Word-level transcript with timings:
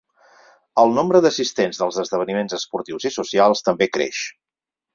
El 0.83 0.93
nombre 0.99 1.21
d’assistents 1.25 1.81
dels 1.83 2.01
esdeveniments 2.05 2.57
esportius 2.59 3.07
i 3.11 3.15
socials 3.19 3.65
també 3.69 3.93
creix. 3.99 4.27